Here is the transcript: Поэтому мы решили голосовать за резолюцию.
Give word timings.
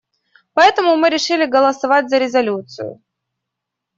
Поэтому 0.55 0.95
мы 0.95 1.11
решили 1.11 1.45
голосовать 1.45 2.09
за 2.09 2.17
резолюцию. 2.17 3.03